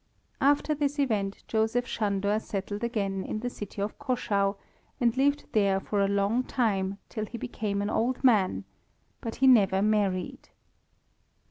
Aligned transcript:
After 0.41 0.73
this 0.73 0.97
event 0.97 1.43
Joseph 1.47 1.85
Sándor 1.85 2.41
settled 2.41 2.83
again 2.83 3.23
in 3.23 3.41
the 3.41 3.51
city 3.51 3.83
of 3.83 3.99
Caschau, 3.99 4.55
and 4.99 5.15
lived 5.15 5.45
there 5.51 5.79
for 5.79 6.01
a 6.01 6.07
long 6.07 6.41
time 6.41 6.97
till 7.07 7.27
he 7.27 7.37
became 7.37 7.83
an 7.83 7.89
old 7.91 8.23
man, 8.23 8.63
but 9.21 9.35
he 9.35 9.45
never 9.45 9.79
married. 9.83 10.49